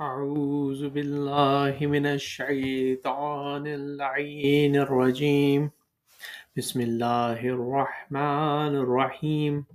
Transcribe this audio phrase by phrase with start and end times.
[0.00, 5.70] أعوذ بالله من الشيطان اللعين الرجيم.
[6.56, 9.66] بسم الله الرحمن الرحيم.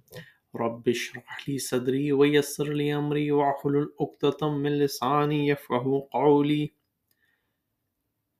[0.55, 6.73] رب اشرح لي صدري ويسر لي أمري واحلل عقدة من لساني يفقه قولي.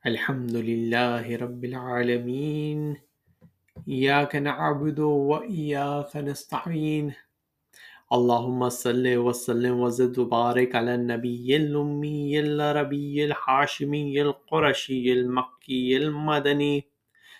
[0.05, 2.97] الحمد لله رب العالمين.
[3.87, 7.13] إياك نعبد وإياك نستعين.
[8.15, 16.89] اللهم صل وسلم وزد وبارك على النبي الأمي العربي الحاشمي القرشي المكي المدني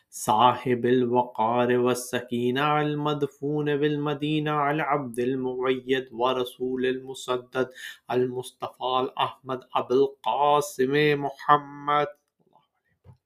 [0.09, 7.70] صاحب الوقار والسكينة المدفون بالمدينة العبد المؤيد ورسول المسدد
[8.12, 12.07] المصطفى الأحمد أبو القاسم محمد.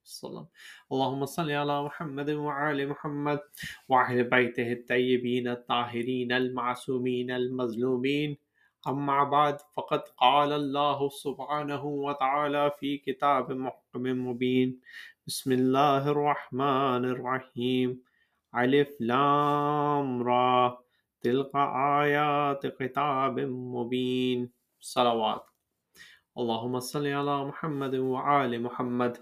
[0.04, 0.50] صلى الله عليه وسلم.
[0.94, 3.40] اللهم صل على محمد وعلى محمد
[3.90, 8.38] وأهل بيته الطيبين الطاهرين المعصومين المظلومين.
[8.88, 14.80] أما بعد، فقد قال الله سبحانه وتعالى في كتاب محكم مبين.
[15.28, 18.02] بسم الله الرحمن الرحيم.
[18.56, 20.84] ألف لام را.
[21.22, 21.56] تلك
[22.06, 24.52] آيات كتاب مبين.
[24.80, 25.46] صلوات.
[26.38, 29.18] اللهم صل على محمد وعلى محمد.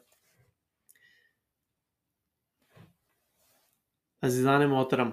[4.24, 5.10] عزیزان محترم،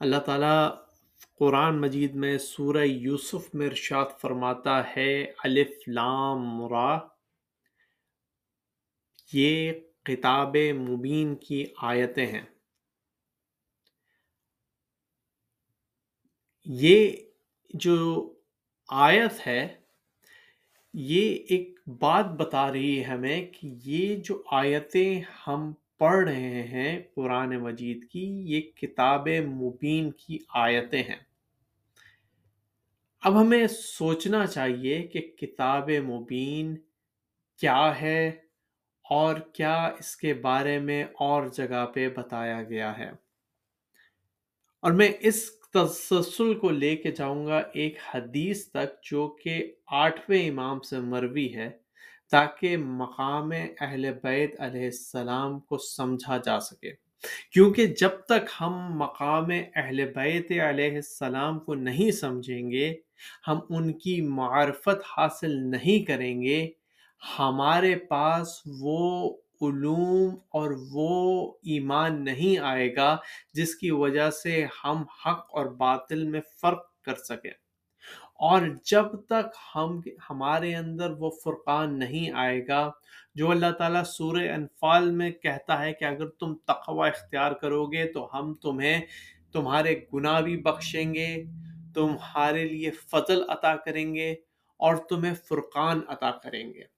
[0.00, 0.74] اللہ تعالیٰ
[1.38, 6.98] قرآن مجید میں سورہ یوسف میں ارشاد فرماتا ہے، الف لام را،
[9.32, 12.44] یہ کتاب مبین کی آیتیں ہیں۔
[16.64, 17.16] یہ
[17.70, 18.34] جو
[18.88, 19.80] آیت ہے،
[20.94, 27.02] یہ ایک بات بتا رہی ہے ہمیں کہ یہ جو آیتیں ہم پڑھ رہے ہیں
[27.14, 31.26] قرآن مجید کی، یہ کتاب مبین کی آیتیں ہیں۔
[33.20, 36.74] اب ہمیں سوچنا چاہیے کہ کتاب مبین
[37.58, 38.28] کیا ہے
[39.10, 43.10] اور کیا اس کے بارے میں اور جگہ پہ بتایا گیا ہے۔
[44.80, 50.48] اور میں اس تسلسل کو لے کے جاؤں گا ایک حدیث تک جو کہ آٹھویں
[50.48, 51.85] امام سے مروی ہے۔
[52.30, 56.92] تاکہ مقام اہل بیت علیہ السلام کو سمجھا جا سکے۔
[57.52, 62.94] کیونکہ جب تک ہم مقام اہل بیت علیہ السلام کو نہیں سمجھیں گے،
[63.48, 66.70] ہم ان کی معرفت حاصل نہیں کریں گے،
[67.38, 73.16] ہمارے پاس وہ علوم اور وہ ایمان نہیں آئے گا،
[73.54, 77.65] جس کی وجہ سے ہم حق اور باطل میں فرق کر سکیں۔
[78.40, 82.90] اور جب تک ہم ہمارے اندر وہ فرقان نہیں آئے گا،
[83.34, 88.04] جو اللہ تعالیٰ سورہ انفال میں کہتا ہے کہ اگر تم تقوی اختیار کرو گے
[88.12, 89.00] تو ہم تمہیں
[89.52, 91.44] تمہارے گناہ بھی بخشیں گے،
[91.94, 94.30] تمہارے لیے فضل عطا کریں گے
[94.80, 96.95] اور تمہیں فرقان عطا کریں گے۔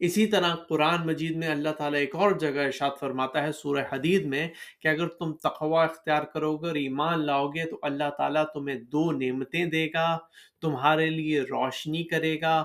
[0.00, 4.26] اسی طرح قرآن مجید میں اللہ تعالیٰ ایک اور جگہ ارشاد فرماتا ہے، سورہ حدید
[4.26, 4.48] میں
[4.80, 8.78] کہ اگر تم تقوی اختیار کرو گے اور ایمان لاؤ گے تو اللہ تعالیٰ تمہیں
[8.92, 10.18] دو نعمتیں دے گا،
[10.62, 12.56] تمہارے لیے روشنی کرے گا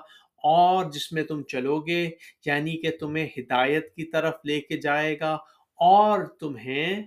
[0.43, 2.09] اور جس میں تم چلو گے
[2.45, 5.33] یعنی کہ تمہیں ہدایت کی طرف لے کے جائے گا
[5.79, 7.03] اور تمہیں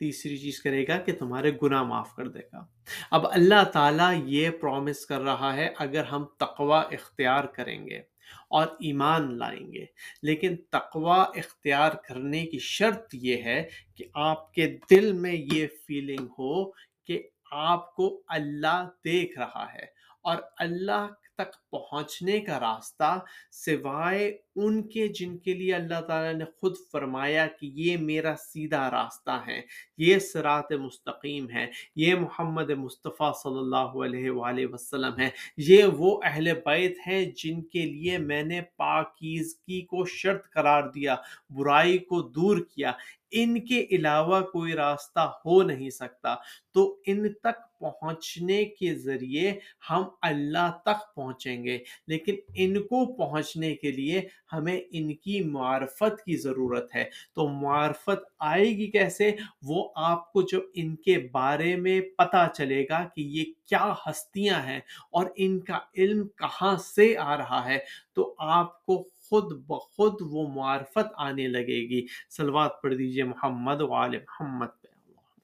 [0.00, 2.64] تیسری چیز کرے گا کہ تمہارے گناہ معاف کر دے گا۔
[3.10, 8.00] اب اللہ تعالیٰ یہ پرومس کر رہا ہے، اگر ہم تقوی اختیار کریں گے
[8.50, 9.84] اور ایمان لائیں گے۔
[10.22, 16.26] لیکن تقوی اختیار کرنے کی شرط یہ ہے کہ آپ کے دل میں یہ فیلنگ
[16.38, 16.70] ہو
[17.04, 19.86] کہ آپ کو اللہ دیکھ رہا ہے
[20.22, 21.06] اور اللہ
[21.38, 23.18] تک پہنچنے کا راستہ
[23.52, 28.90] سوائے ان کے جن کے لیے اللہ تعالیٰ نے خود فرمایا کہ یہ میرا سیدھا
[28.90, 29.60] راستہ ہے،
[29.98, 31.66] یہ سرات مستقیم ہے،
[31.96, 37.62] یہ محمد مصطفیٰ صلی اللہ علیہ وآلہ وسلم ہے، یہ وہ اہل بیت ہیں جن
[37.62, 41.16] کے لیے میں نے پاکیزگی کو شرط قرار دیا،
[41.50, 42.92] برائی کو دور کیا۔
[43.30, 46.34] ان کے علاوہ کوئی راستہ ہو نہیں سکتا۔
[46.74, 49.52] تو ان تک پہنچنے کے ذریعے
[49.90, 54.22] ہم اللہ تک پہنچیں گے۔ لیکن ان کو پہنچنے کے لیے
[54.52, 57.04] ہمیں ان کی معرفت کی ضرورت ہے۔
[57.34, 59.32] تو معرفت آئے گی کیسے؟
[59.62, 64.62] وہ آپ کو جب ان کے بارے میں پتہ چلے گا کہ یہ کیا ہستیاں
[64.62, 64.80] ہیں
[65.10, 67.78] اور ان کا علم کہاں سے آ رہا ہے۔
[68.14, 74.10] تو آپ کو خود بخود وہ معرفت آنے لگے گی۔ سلوات پڑھ دیجیے محمد وآل
[74.10, 74.88] محمد پہ۔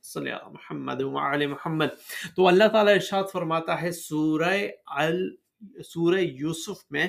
[0.02, 1.86] صلی اللہ محمد وآل محمد۔
[2.36, 5.36] تو اللہ تعالیٰ ارشاد فرماتا ہے سورہ ال،
[5.84, 7.06] سورہ یوسف میں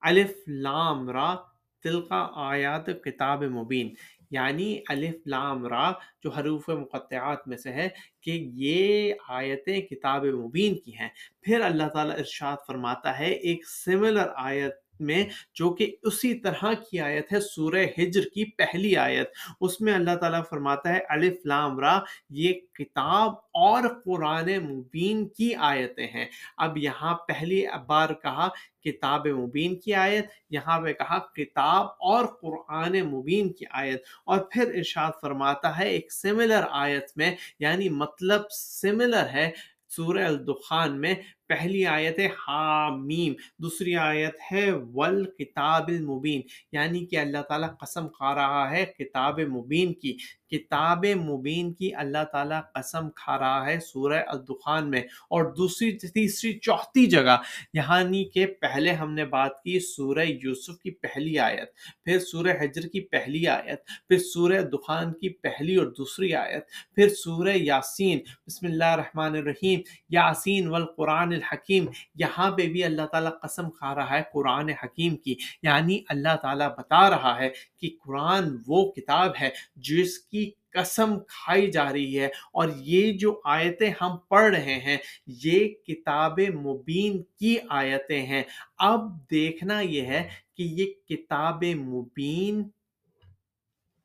[0.00, 1.34] الف لام را
[1.82, 3.94] تلقا آیات کتاب مبین۔
[4.30, 5.92] یعنی الف لام را
[6.24, 7.88] جو حروف مقطعات میں سے ہے
[8.20, 11.08] کہ یہ آیتیں کتاب مبین کی ہیں۔
[11.42, 15.24] پھر اللہ تعالیٰ ارشاد فرماتا ہے ایک سملر آیت میں
[15.54, 19.30] جو کہ اسی طرح کی آیت ہے، سورہ ہجر کی پہلی آیت۔
[19.60, 22.00] اس میں اللہ تعالیٰ فرماتا ہے، الف لام را،
[22.30, 26.26] یہ کتاب اور قرآن مبین کی آیتیں ہیں۔
[26.56, 28.48] اب یہاں پہلی بار کہا
[28.84, 34.74] کتاب مبین کی آیت، یہاں پہ کہا کتاب اور قرآن مبین کی آیت۔ اور پھر
[34.74, 39.50] ارشاد فرماتا ہے ایک سملر آیت میں یعنی مطلب سملر ہے
[39.88, 41.14] سورہ الدخان میں
[41.50, 46.40] پہلی آیت ہے حامیم، دوسری آیت ہے ول کتاب المبین
[46.72, 50.16] یعنی کہ اللہ تعالیٰ قسم کھا رہا ہے کتاب مبین کی۔
[50.50, 55.00] کتاب مبین کی اللہ تعالیٰ قسم کھا رہا ہے سورہ الدخان میں۔
[55.30, 57.36] اور دوسری، تیسری، چوتھی جگہ
[57.72, 61.74] یعنی کہ پہلے ہم نے بات کی سورہ یوسف کی پہلی آیت،
[62.04, 66.64] پھر سورہ حجر کی پہلی آیت، پھر سورہ دخان کی پہلی اور دوسری آیت،
[66.94, 73.32] پھر سورہ یاسین، بسم اللہ الرحمن الرحیم، یاسین والقرآن الحکیم۔ یہاں پہ بھی اللہ تعالیٰ
[73.42, 77.50] قسم کھا رہا ہے قرآن حکیم کی یعنی اللہ تعالیٰ بتا رہا ہے
[77.80, 80.39] کہ قرآن وہ کتاب ہے جس کی
[80.72, 84.96] قسم کھائی جا رہی ہے۔ اور یہ جو آیتیں ہم پڑھ رہے ہیں،
[85.26, 88.42] یہ کتاب مبین کی آیتیں ہیں۔
[88.78, 92.62] اب دیکھنا یہ ہے کہ یہ کتاب مبین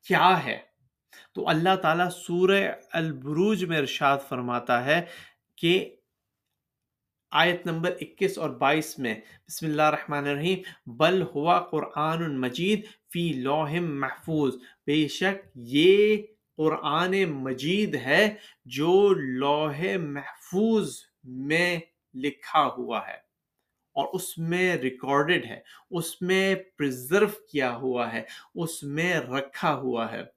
[0.08, 0.58] کیا ہے۔
[1.34, 5.02] تو اللہ تعالیٰ سورہ البروج میں ارشاد فرماتا ہے
[5.56, 5.96] کہ
[7.30, 9.14] آیت نمبر اکیس اور بائیس میں
[9.48, 14.54] بسم اللہ الرحمن الرحیم، بل ہوا قرآن مجید فی لوح محفوظ۔
[14.86, 16.16] بے شک یہ
[16.56, 21.78] قرآن مجید ہے جو لوح محفوظ میں
[22.14, 23.26] لکھا ہوا ہے
[23.96, 25.60] اور اس میں ریکارڈڈ ہے،
[25.90, 28.22] اس میں پرزرو کیا ہوا ہے،
[28.54, 30.35] اس میں رکھا ہوا ہے۔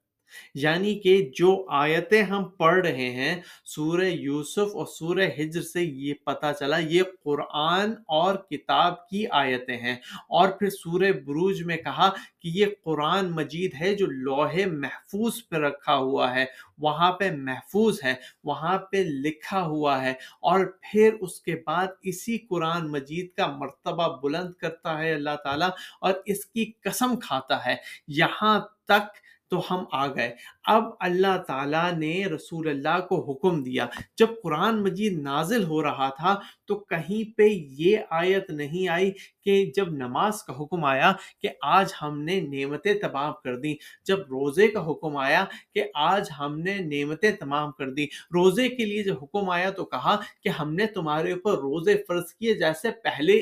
[0.54, 6.14] یعنی کہ جو آیتیں ہم پڑھ رہے ہیں، سورہ یوسف اور سورہ ہجر سے یہ
[6.14, 9.96] پتہ چلا، یہ قرآن اور کتاب کی آیتیں ہیں۔
[10.28, 12.08] اور پھر سورہ بروج میں کہا
[12.40, 16.44] کہ یہ قرآن مجید ہے جو لوہے محفوظ پہ رکھا ہوا ہے۔
[16.78, 20.10] وہاں پہ محفوظ ہے، وہاں پہ لکھا ہوا ہے۔
[20.40, 25.68] اور پھر اس کے بعد اسی قرآن مجید کا مرتبہ بلند کرتا ہے اللہ تعالیٰ
[26.00, 27.76] اور اس کی قسم کھاتا ہے۔
[28.08, 29.16] یہاں تک
[29.50, 33.86] تو ہم آ گئے۔ اب اللہ تعالیٰ نے رسول اللہ کو حکم دیا۔
[34.18, 39.10] جب قرآن مجید نازل ہو رہا تھا تو کہیں پہ یہ آیت نہیں آئی
[39.44, 41.12] کہ جب نماز کا حکم آیا
[41.42, 43.74] کہ آج ہم نے نعمتیں تمام کر دی
[44.04, 45.44] جب روزے کا حکم آیا
[45.74, 49.84] کہ آج ہم نے نعمتیں تمام کر دی روزے کے لیے جب حکم آیا تو
[49.84, 53.32] کہا کہ ہم نے تمہارے اوپر روزے فرض کیے جیسے پہلے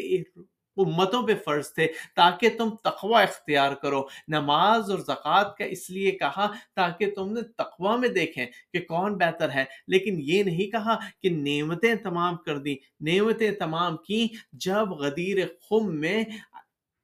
[0.78, 1.86] امتوں پہ فرض تھے
[2.16, 6.46] تاکہ تم تقوی اختیار کرو، نماز اور زکوٰۃ کا اس لیے کہا
[6.76, 11.30] تاکہ تم نے تقوی میں دیکھیں کہ کون بہتر ہے۔ لیکن یہ نہیں کہا کہ
[11.30, 16.25] نعمتیں تمام کر دی نعمتیں تمام کی جب غدیر خم میں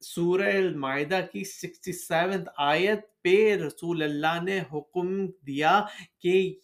[0.01, 5.81] سورہ المائدہ کی سکسٹی سیونتھ آیت پہ رسول اللہ نے حکم دیا
[6.21, 6.55] کہ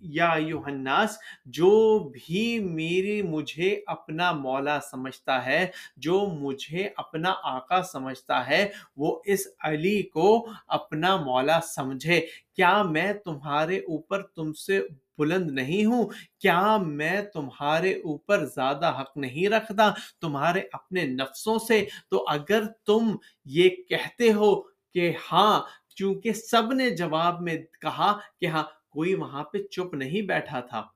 [0.00, 1.16] یا یوحناس
[1.46, 5.66] جو بھی میری، مجھے اپنا مولا سمجھتا ہے،
[5.96, 8.66] جو مجھے اپنا آقا سمجھتا ہے،
[8.96, 12.20] وہ اس علی کو اپنا مولا سمجھے۔
[12.54, 14.80] کیا میں تمہارے اوپر تم سے
[15.18, 16.04] بلند نہیں ہوں؟
[16.38, 19.90] کیا میں تمہارے اوپر زیادہ حق نہیں رکھتا
[20.20, 24.54] تمہارے اپنے نفسوں سے؟ تو اگر تم یہ کہتے ہو
[24.94, 25.60] کہ ہاں
[25.96, 30.86] چونکہ سب نے جواب میں کہا کہ ہاں کوئی وہاں پہ چپ نہیں بیٹھا تھا۔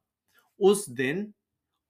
[0.59, 1.27] اس دن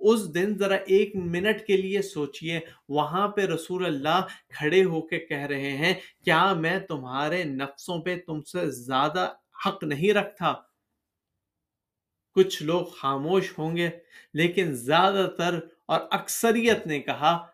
[0.01, 5.19] اس دن ذرا ایک منٹ کے لیے سوچئے، وہاں پہ رسول اللہ کھڑے ہو کے
[5.19, 9.33] کہہ رہے ہیں، کیا میں تمہارے نفسوں پہ تم سے زیادہ
[9.67, 10.53] حق نہیں رکھتا؟
[12.37, 13.91] کچھ لوگ خاموش ہوں گے،
[14.35, 17.47] لیکن زیادہ تر اور اکثریت نے کہا،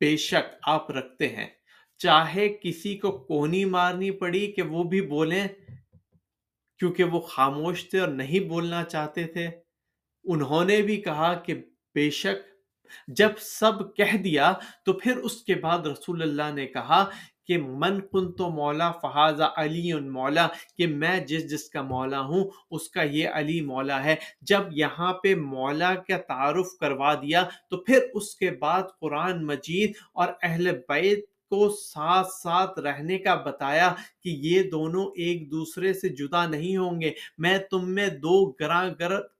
[0.00, 1.57] بے شک آپ رکھتے ہیں۔
[2.00, 5.46] چاہے کسی کو کونی مارنی پڑی کہ وہ بھی بولیں،
[6.80, 9.48] کیونکہ وہ خاموش تھے اور نہیں بولنا چاہتے تھے۔
[10.24, 11.54] انہوں نے بھی کہا کہ
[11.94, 12.46] بے شک
[13.08, 14.52] جب سب کہہ دیا
[14.84, 17.04] تو پھر اس کے بعد رسول اللہ نے کہا
[17.46, 22.44] کہ من کن تو مولا فہذا علی مولا، کہ میں جس جس کا مولا ہوں،
[22.70, 27.76] اس کا یہ علی مولا ہے۔ جب یہاں پہ مولا کا تعارف کروا دیا تو
[27.76, 33.94] پھر اس کے بعد قرآن مجید اور اہل بیت کو ساتھ ساتھ رہنے کا بتایا
[34.24, 38.88] کہ یہ دونوں ایک دوسرے سے جدا نہیں ہوں گے۔ میں تم میں دو گراں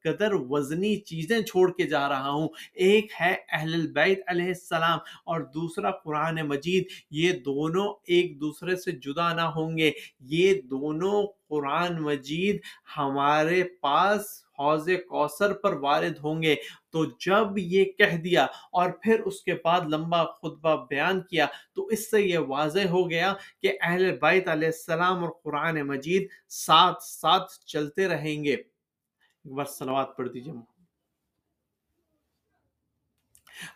[0.04, 5.40] قدر وزنی چیزیں چھوڑ کے جا رہا ہوں۔ ایک ہے اہل البیت علیہ السلام اور
[5.40, 12.02] دوسرا قرآن مجید۔ یہ دونوں ایک دوسرے سے جدا نہ ہوں گے۔ یہ دونوں قرآن
[12.02, 12.56] مجید
[12.96, 14.20] ہمارے پاس
[14.58, 16.54] حوض کوثر پر وارد ہوں گے۔
[16.98, 21.86] تو جب یہ کہہ دیا اور پھر اس کے بعد لمبا خطبہ بیان کیا تو
[21.86, 27.02] اس سے یہ واضح ہو گیا کہ اہل بیت علیہ السلام اور قرآن مجید ساتھ
[27.02, 30.52] ساتھ چلتے رہیں گے۔ ایک بار سلوات پڑھ دیجیے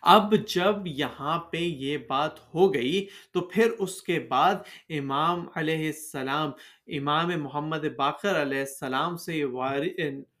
[0.01, 4.55] اب جب یہاں پہ یہ بات ہو گئی تو پھر اس کے بعد
[4.89, 6.51] امام علیہ السلام،
[6.87, 9.43] امام محمد باقر علیہ السلام سے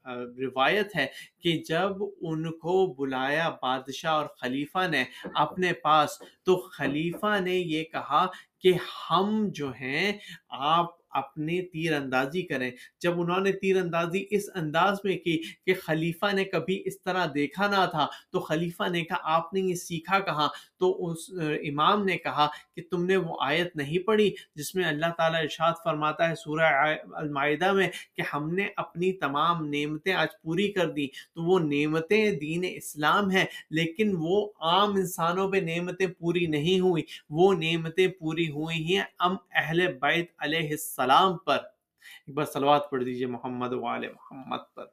[0.05, 1.07] روایت ہے
[1.39, 5.03] کہ جب ان کو بلایا بادشاہ اور خلیفہ نے
[5.35, 6.09] اپنے پاس،
[6.43, 8.25] تو خلیفہ نے یہ کہا
[8.59, 8.73] کہ
[9.09, 10.13] ہم جو ہیں،
[10.49, 12.69] آپ اپنی تیر اندازی کریں۔
[13.01, 17.25] جب انہوں نے تیر اندازی اس انداز میں کی کہ خلیفہ نے کبھی اس طرح
[17.35, 20.47] دیکھا نہ تھا، تو خلیفہ نے کہا، آپ نے یہ سیکھا کہاں؟
[20.79, 21.29] تو اس
[21.69, 25.73] امام نے کہا کہ تم نے وہ آیت نہیں پڑھی جس میں اللہ تعالیٰ ارشاد
[25.83, 26.71] فرماتا ہے سورہ
[27.13, 32.31] المائدہ میں کہ ہم نے اپنی تمام نعمتیں آج پوری کر دی تو وہ نعمتیں
[32.31, 38.49] دین اسلام ہیں، لیکن وہ عام انسانوں پہ نعمتیں پوری نہیں ہوئی وہ نعمتیں پوری
[38.49, 41.57] ہوئی ہیں ام اہل بیت علیہ السلام السلام پر۔
[42.27, 44.85] ایک بار سلوات پڑھ دیجیے محمد وال محمد پر۔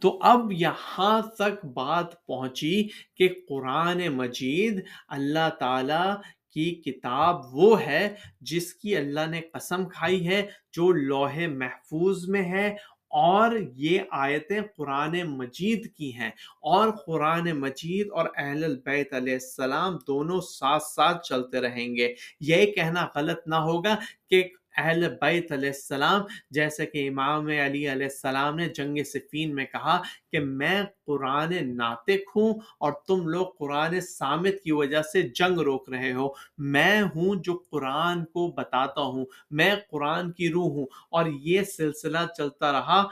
[0.00, 6.14] تو اب یہاں تک بات پہنچی کہ قرآن مجید اللہ تعالی
[6.50, 12.42] کی کتاب وہ ہے جس کی اللہ نے قسم کھائی ہے، جو لوح محفوظ میں
[12.42, 12.76] ہے
[13.10, 19.98] اور یہ آیتیں قرآن مجید کی ہیں۔ اور قرآن مجید اور اہل البیت علیہ السلام
[20.06, 23.96] دونوں ساتھ ساتھ چلتے رہیں گے۔ یہ کہنا غلط نہ ہوگا
[24.30, 29.64] کہ اہل بیت علیہ السلام، جیسے کہ امام علی علیہ السلام نے جنگ صفین میں
[29.64, 30.02] کہا
[30.32, 35.90] کہ میں قرآن ناطق ہوں اور تم لوگ قرآن سامت کی وجہ سے جنگ روک
[35.90, 41.26] رہے ہو۔ میں ہوں جو قرآن کو بتاتا ہوں، میں قرآن کی روح ہوں اور
[41.26, 43.02] یہ سلسلہ چلتا رہا۔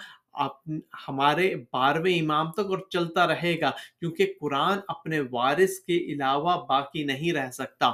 [1.09, 7.05] ہمارے بارہویں امام تک اور چلتا رہے گا، کیونکہ قرآن اپنے وارث کے علاوہ باقی
[7.05, 7.93] نہیں رہ سکتا۔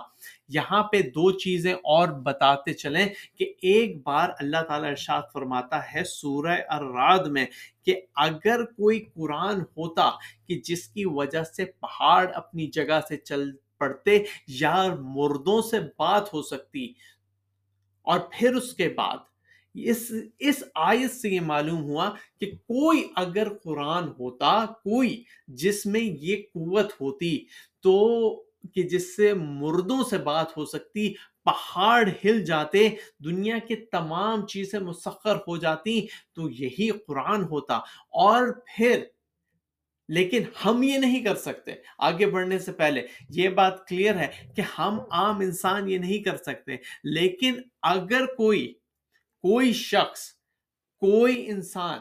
[0.49, 6.05] یہاں پہ دو چیزیں اور بتاتے چلیں کہ ایک بار اللہ تعالیٰ ارشاد فرماتا ہے
[6.05, 7.47] سورہ الراد میں
[7.85, 10.11] کہ اگر کوئی قرآن ہوتا
[10.47, 16.35] کہ جس کی وجہ سے پہاڑ اپنی جگہ سے چل پڑتے یا مردوں سے بات
[16.35, 16.87] ہو سکتی
[18.07, 19.16] اور پھر اس کے بعد
[19.85, 26.00] اس اس آیت سے یہ معلوم ہوا کہ کوئی اگر قرآن ہوتا، کوئی جس میں
[26.00, 27.45] یہ قوت ہوتی
[27.83, 28.37] تو
[28.75, 31.14] کہ جس سے مردوں سے بات ہو سکتی،
[31.45, 32.88] پہاڑ ہل جاتے،
[33.25, 37.76] دنیا کے تمام چیزیں مسخر ہو جاتی تو یہی قرآن ہوتا۔
[38.11, 39.04] اور پھر،
[40.09, 44.62] لیکن ہم یہ نہیں کر سکتے۔ آگے بڑھنے سے پہلے، یہ بات کلیئر ہے کہ
[44.78, 48.75] ہم عام انسان یہ نہیں کر سکتے۔ لیکن اگر کوئی
[49.46, 50.20] کوئی شخص،
[51.02, 51.98] کوئی انسان،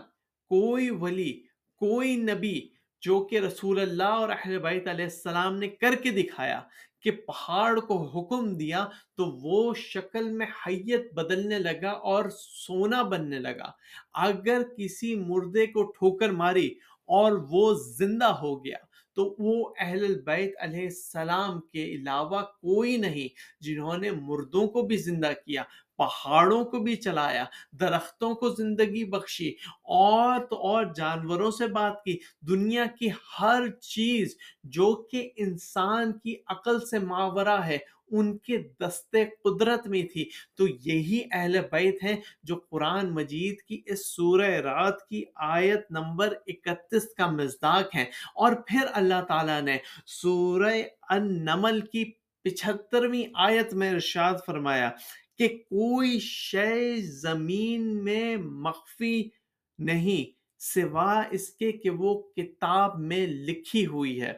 [0.51, 1.33] کوئی ولی،
[1.81, 2.69] کوئی نبی
[3.01, 6.61] جو کہ رسول اللہ اور اہل بیت علیہ السلام نے کر کے دکھایا
[7.01, 8.87] کہ پہاڑ کو حکم دیا
[9.17, 13.71] تو وہ شکل میں حیت بدلنے لگا اور سونا بننے لگا۔
[14.13, 16.67] اگر کسی مردے کو ٹھوکر ماری
[17.05, 18.85] اور وہ زندہ ہو گیا
[19.15, 23.27] تو وہ اہل البیت علیہ السلام کے علاوہ کوئی نہیں
[23.60, 25.63] جنہوں نے مردوں کو بھی زندہ کیا،
[25.98, 29.50] پہاڑوں کو بھی چلایا، درختوں کو زندگی بخشی
[29.95, 36.36] اور تو اور جانوروں سے بات کی۔ دنیا کی ہر چیز جو کہ انسان کی
[36.48, 37.77] عقل سے ماورہ ہے
[38.12, 43.81] ان کے دستے قدرت میں تھی۔ تو یہی اہل بیت ہیں جو قرآن مجید کی
[43.85, 49.77] اس سورہ رات کی آیت نمبر اکتیس کا مزداق ہیں۔ اور پھر اللہ تعالیٰ نے
[50.05, 52.12] سورہ النمل کی
[52.43, 54.91] پچھترویں آیت میں ارشاد فرمایا
[55.38, 59.29] کہ کوئی شے زمین میں مخفی
[59.77, 64.33] نہیں، سوا اس کے کہ وہ کتاب میں لکھی ہوئی ہے۔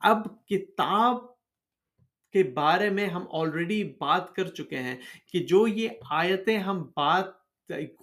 [0.00, 1.37] اب کتاب
[2.38, 4.96] کے بارے میں ہم آلریڈی بات کر چکے ہیں
[5.32, 7.38] کہ جو یہ آیتیں ہم بات،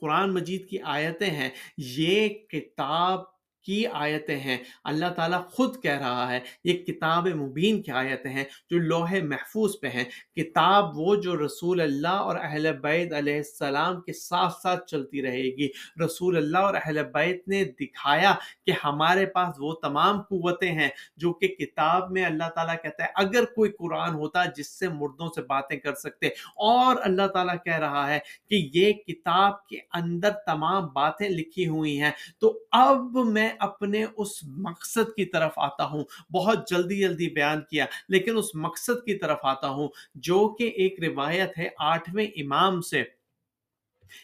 [0.02, 3.35] قرآن مجید کی آیتیں ہیں، یہ کتاب
[3.66, 8.44] کی آیتیں ہیں۔ اللہ تعالیٰ خود کہہ رہا ہے، یہ کتاب مبین کی آیتیں ہیں
[8.70, 10.04] جو لوح محفوظ پہ ہیں۔
[10.36, 15.58] کتاب وہ جو رسول اللہ اور اہل بیت علیہ السلام کے ساتھ ساتھ چلتی رہے
[15.58, 15.68] گی۔
[16.06, 21.34] رسول اللہ اور اہل بیت نے دکھایا کہ ہمارے پاس وہ تمام قوتیں ہیں جو
[21.34, 25.42] کہ کتاب میں اللہ تعالیٰ کہتا ہے، اگر کوئی قرآن ہوتا جس سے مردوں سے
[25.42, 28.20] باتیں کر سکتے۔ اور اللہ تعالیٰ کہہ رہا ہے
[28.50, 34.44] کہ یہ کتاب کے اندر تمام باتیں لکھی ہوئی ہیں۔ تو اب میں اپنے اس
[34.44, 39.40] مقصد کی طرف آتا ہوں۔ بہت جلدی جلدی بیان کیا۔ لیکن اس مقصد کی طرف
[39.44, 43.04] آتا ہوں، جو کہ ایک روایت ہے آٹھویں امام سے۔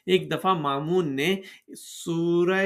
[0.06, 1.42] ایک دفعہ مامون نے
[1.78, 2.66] سورہ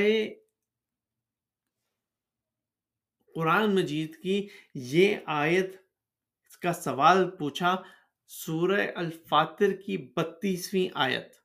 [3.36, 5.76] قرآن مجید کی یہ آیت
[6.62, 7.76] کا سوال پوچھا،
[8.28, 11.45] سورہ الفاتر کی بتیسویں آیت۔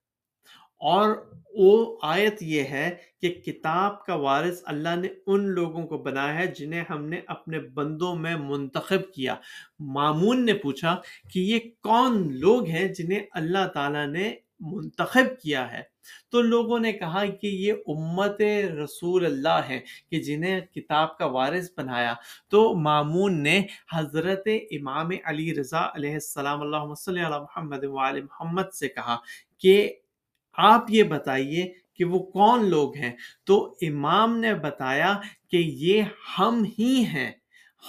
[0.80, 6.34] اور وہ آیت یہ ہے کہ کتاب کا وارث اللہ نے ان لوگوں کو بنایا
[6.34, 9.34] ہے جنہیں ہم نے اپنے بندوں میں منتخب کیا۔
[9.80, 11.00] مامون نے پوچھا
[11.32, 15.82] کہ یہ کون لوگ ہیں جنہیں اللہ تعالیٰ نے منتخب کیا ہے؟
[16.30, 18.40] تو لوگوں نے کہا کہ یہ امت
[18.84, 22.14] رسول اللہ ہے کہ جنہیں کتاب کا وارث بنایا۔
[22.48, 28.74] تو مامون نے حضرت امام علی رضا علیہ السلام اللہ صلی علی محمد وآل محمد
[28.74, 29.16] سے کہا
[29.58, 29.94] کہ
[30.54, 33.12] آپ یہ بتائیے کہ وہ کون لوگ ہیں؟
[33.44, 36.02] تو امام نے بتایا کہ یہ
[36.38, 37.32] ہم ہی ہیں۔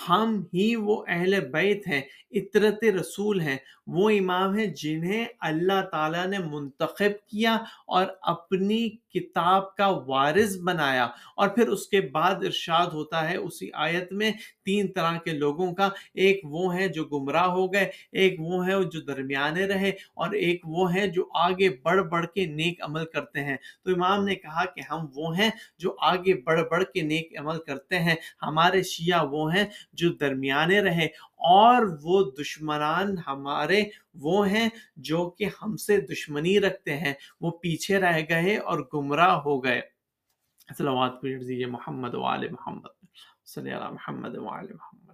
[0.09, 3.57] ہم ہی وہ اہل بیت ہیں اطرت رسول ہیں۔
[3.87, 7.57] وہ امام ہیں جنہیں اللہ تعالیٰ نے منتخب کیا
[7.87, 13.69] اور اپنی کتاب کا وارث بنایا۔ اور پھر اس کے بعد ارشاد ہوتا ہے اسی
[13.73, 14.31] آیت میں
[14.65, 18.83] تین طرح کے لوگوں کا۔ ایک وہ ہیں جو گمراہ ہو گئے، ایک وہ ہیں
[18.83, 23.43] جو درمیانے رہے، اور ایک وہ ہیں جو آگے بڑھ بڑھ کے نیک عمل کرتے
[23.43, 27.39] ہیں۔ تو امام نے کہا کہ ہم وہ ہیں جو آگے بڑھ بڑھ کے نیک
[27.39, 33.83] عمل کرتے ہیں۔ ہمارے شیعہ وہ ہیں جو درمیانے رہے اور وہ دشمنان ہمارے
[34.13, 39.35] وہ ہیں جو کہ ہم سے دشمنی رکھتے ہیں، وہ پیچھے رہ گئے اور گمراہ
[39.35, 39.81] ہو گئے۔
[40.77, 43.05] صلوات دیجیے محمد وآل محمد۔
[43.45, 45.13] صلی اللہ محمد وآل محمد۔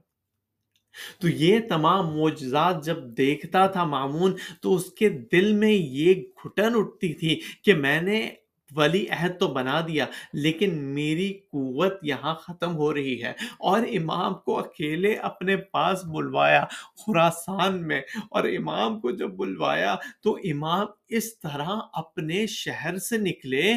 [1.21, 6.73] تو یہ تمام معجزات جب دیکھتا تھا معمون تو اس کے دل میں یہ گھٹن
[6.75, 8.29] اٹھتی تھی کہ میں نے
[8.75, 14.33] ولی عہد تو بنا دیا، لیکن میری قوت یہاں ختم ہو رہی ہے۔ اور امام
[14.35, 16.63] کو اکیلے اپنے پاس بلوایا
[16.97, 23.73] خراسان میں، اور امام کو جب بلوایا تو امام اس طرح اپنے شہر سے نکلے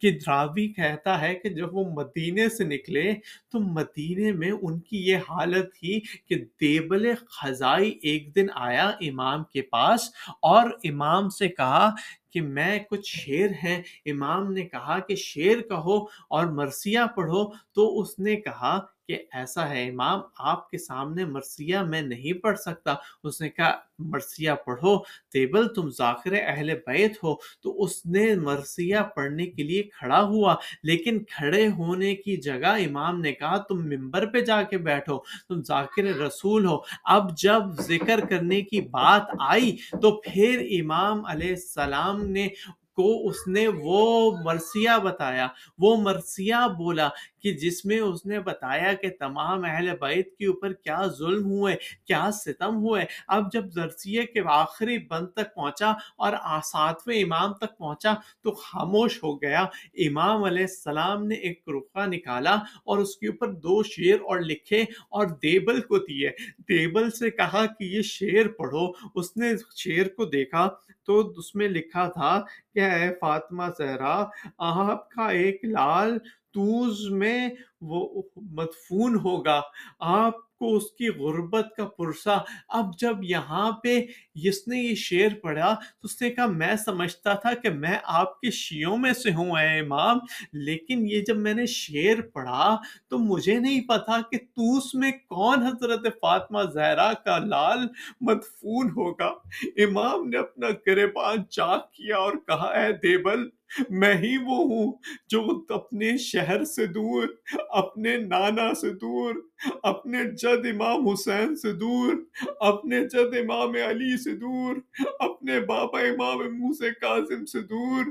[0.00, 3.14] کہ دراوی کہتا ہے کہ جب وہ مدینے سے نکلے
[3.52, 9.44] تو مدینے میں ان کی یہ حالت تھی کہ دیبل خزائی ایک دن آیا امام
[9.44, 10.00] کے پاس
[10.42, 11.90] اور امام سے کہا
[12.30, 18.00] کہ میں کچھ شعر ہیں۔ امام نے کہا کہ شعر کہو اور مرثیہ پڑھو۔ تو
[18.00, 22.94] اس نے کہا کہ ایسا ہے، امام آپ کے سامنے مرثیہ میں نہیں پڑھ سکتا۔
[23.24, 24.98] اس نے کہا، مرثیہ پڑھو،
[25.32, 30.54] تیبل تم ذاکر اہل بیت ہو۔ تو اس نے مرثیہ پڑھنے کے لیے کھڑا ہوا،
[30.82, 35.62] لیکن کھڑے ہونے کی جگہ امام نے کہا، تم ممبر پہ جا کے بیٹھو، تم
[35.62, 42.26] ذاکر رسول ہو۔ اب جب ذکر کرنے کی بات آئی تو پھر امام علیہ السلام
[42.26, 42.48] نے
[42.96, 47.08] کو اس نے وہ مرثیہ بتایا، وہ مرثیہ بولا
[47.42, 51.76] کہ جس میں اس نے بتایا کہ تمام اہل بیت کے اوپر کیا ظلم ہوئے،
[52.06, 56.32] کیا ستم ہوئے۔ اب جب زرسیے کے آخری بند تک پہنچا اور
[56.64, 59.62] ساتویں امام تک پہنچا تو خاموش ہو گیا۔
[60.06, 62.54] امام علیہ السلام نے ایک رخہ نکالا
[62.84, 66.30] اور اس کے اوپر دو شیر اور لکھے اور دیبل کو دیے۔
[66.68, 70.68] دیبل سے کہا کہ یہ شیر پڑھو۔ اس نے شیر کو دیکھا
[71.06, 72.40] تو اس میں لکھا تھا
[72.74, 74.24] کہ اے فاطمہ زہرا
[74.58, 76.18] آپ کا ایک لال
[76.54, 77.48] توز میں
[77.80, 79.60] وہ مدفون ہوگا۔
[80.00, 82.36] آپ کو اس کی غربت کا پرسا
[82.68, 87.34] اب جب یہاں پہ جس نے یہ شعر پڑھا تو اس نے کہا، میں سمجھتا
[87.34, 90.18] تھا کہ میں آپ کے شیعوں میں سے ہوں، اے امام۔
[90.52, 92.76] لیکن یہ جب میں نے شعر پڑھا
[93.08, 97.78] تو مجھے نہیں پتا کہ توس میں کون حضرت فاطمہ زہرا کا لال
[98.20, 99.32] مدفون ہوگا۔
[99.76, 103.48] امام نے اپنا گریبان چاک کیا اور کہا، اے دیبل
[103.90, 104.92] میں ہی وہ ہوں
[105.28, 107.26] جو اپنے شہر سے دور،
[107.68, 109.34] اپنے نانا سے دور،
[109.82, 112.14] اپنے جد امام حسین سے دور،
[112.60, 114.76] اپنے جد امام علی سے دور،
[115.18, 118.04] اپنے بابا امام موسیٰ کاظم سے دور،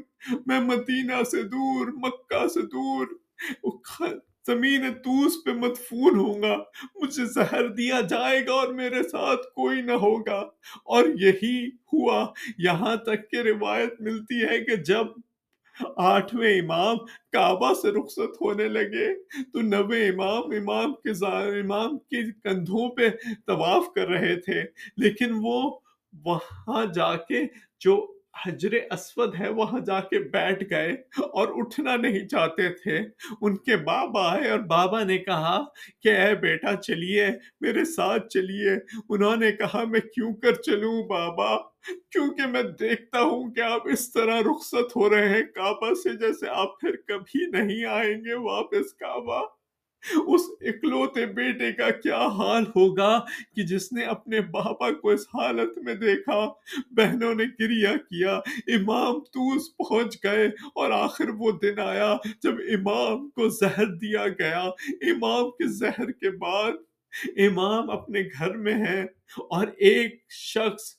[0.45, 3.07] میں مدینہ سے دور، مکہ سے دور۔
[4.47, 6.57] زمین توس پہ مدفون ہوں گا،
[6.95, 10.39] مجھے زہر دیا جائے گا اور میرے ساتھ کوئی نہ ہوگا۔
[10.85, 15.05] اور یہی ہوا، یہاں تک کہ روایت ملتی ہے کہ جب
[15.97, 16.97] آٹھویں امام
[17.31, 19.15] کعبہ سے رخصت ہونے لگے۔
[19.53, 21.25] تو نوے امام امام کے
[21.59, 23.09] امام کے کندھوں پہ
[23.47, 24.63] طواف کر رہے تھے۔
[24.97, 25.79] لیکن وہ
[26.25, 27.41] وہاں جا کے
[27.79, 28.13] جو
[28.45, 32.99] حجر اسود ہے، وہاں جا کے بیٹھ گئے اور اٹھنا نہیں چاہتے تھے۔
[33.41, 35.63] ان کے بابا آئے اور بابا نے کہا
[36.01, 37.27] کہ، اے بیٹا، چلیے،
[37.61, 38.71] میرے ساتھ چلیے۔
[39.09, 41.72] انہوں نے کہا، میں کیوں کر چلوں، بابا؟
[42.09, 46.47] کیونکہ میں دیکھتا ہوں کہ آپ اس طرح رخصت ہو رہے ہیں کعبہ سے، جیسے
[46.49, 49.45] آپ پھر کبھی نہیں آئیں گے واپس کعبہ۔
[50.27, 53.19] اس اکلوتے بیٹے کا کیا حال ہوگا
[53.55, 56.47] کہ جس نے اپنے بابا کو اس حالت میں دیکھا؟
[56.91, 58.35] بہنوں نے کریا کیا۔
[58.67, 64.61] امام توس پہنچ گئے اور آخر وہ دن آیا جب امام کو زہر دیا گیا۔
[64.89, 66.71] امام کے زہر کے بعد
[67.37, 69.03] امام اپنے گھر میں ہے
[69.37, 70.97] اور ایک شخص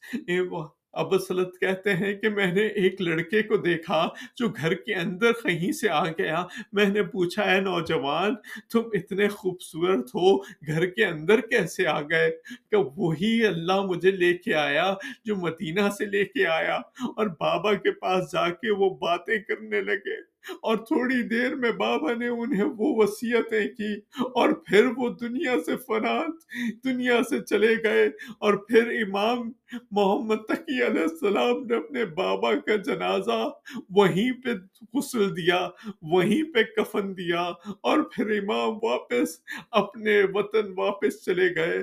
[0.93, 5.73] ابسلت کہتے ہیں کہ میں نے ایک لڑکے کو دیکھا جو گھر کے اندر کہیں
[5.73, 8.35] سے آ گیا۔ میں نے پوچھا ہے نوجوان،
[8.73, 12.31] تم اتنے خوبصورت ہو، گھر کے اندر کیسے آ گئے؟
[12.71, 16.77] کہ وہی اللہ مجھے لے کے آیا، جو مدینہ سے لے کے آیا۔
[17.17, 22.13] اور بابا کے پاس جا کے وہ باتیں کرنے لگے۔ اور تھوڑی دیر میں بابا
[22.13, 23.95] نے انہیں وہ وصیتیں کی
[24.35, 26.45] اور پھر وہ دنیا سے فنات
[26.85, 28.07] دنیا سے چلے گئے
[28.39, 29.53] اور پھر امام
[29.91, 33.51] محمد تقی علیہ السلام نے اپنے بابا کا جنازہ
[33.91, 34.51] وہیں پہ
[34.95, 35.69] غسل دیا،
[36.03, 37.43] وہیں پہ کفن دیا
[37.81, 39.39] اور پھر امام واپس
[39.71, 41.81] اپنے وطن واپس چلے گئے۔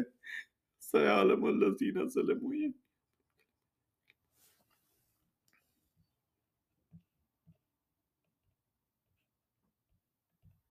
[0.92, 2.68] سیالم اللہ ظلم ہوئی